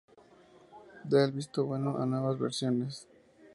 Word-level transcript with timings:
da 1.09 1.23
el 1.25 1.31
visto 1.31 1.63
bueno 1.67 2.01
a 2.01 2.07
nuevas 2.07 2.39
versiones 2.39 3.07